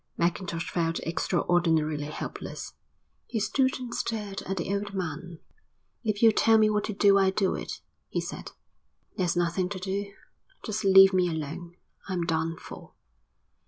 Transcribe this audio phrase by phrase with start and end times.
[0.17, 2.73] Mackintosh felt extraordinarily helpless.
[3.27, 5.37] He stood and stared at the old man.
[6.03, 8.51] "If you'll tell me what to do I'll do it," he said.
[9.15, 10.11] "There's nothing to do.
[10.63, 11.75] Just leave me alone.
[12.09, 12.93] I'm done for."